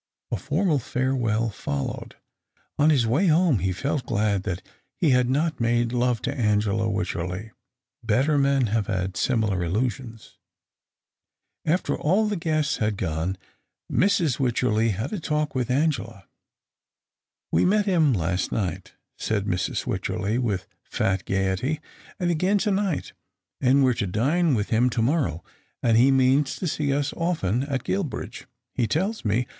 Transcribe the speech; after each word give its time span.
A 0.31 0.35
formal 0.35 0.79
farewell 0.79 1.51
followed. 1.51 2.15
On 2.79 2.89
his 2.89 3.05
way 3.05 3.27
home 3.27 3.59
he 3.59 3.71
felt 3.71 4.07
glad 4.07 4.41
that 4.41 4.63
he 4.95 5.11
had 5.11 5.29
not 5.29 5.59
made 5.59 5.93
love 5.93 6.23
to 6.23 6.33
Angela 6.33 6.89
Wycherley. 6.89 7.51
Better 8.03 8.39
men 8.39 8.65
have 8.65 8.87
had 8.87 9.15
similar 9.15 9.63
illusions. 9.63 10.39
After 11.65 11.95
all 11.95 12.25
the 12.27 12.35
guests 12.35 12.77
had 12.77 12.97
gone, 12.97 13.37
Mrs. 13.93 14.39
Wycherley 14.39 14.89
had 14.89 15.13
a 15.13 15.19
talk 15.19 15.53
with 15.53 15.69
Angela." 15.69 16.25
We 17.51 17.63
met 17.63 17.85
him 17.85 18.11
last 18.11 18.51
night," 18.51 18.93
said 19.19 19.45
Mrs. 19.45 19.85
Wycherley, 19.85 20.39
with 20.39 20.65
fat 20.81 21.25
gaiety, 21.25 21.79
*' 21.99 22.19
and 22.19 22.31
again 22.31 22.57
to 22.57 22.71
night, 22.71 23.13
and 23.61 23.83
we're 23.83 23.93
to 23.93 24.07
dine 24.07 24.55
with 24.55 24.69
him 24.69 24.89
to 24.89 25.01
morrow; 25.03 25.43
and 25.83 25.95
he 25.95 26.09
means 26.09 26.55
to 26.55 26.65
see 26.67 26.91
us 26.91 27.13
often 27.15 27.61
at 27.65 27.83
Guilbridge, 27.83 28.47
he 28.73 28.87
tells 28.87 29.23
me. 29.23 29.45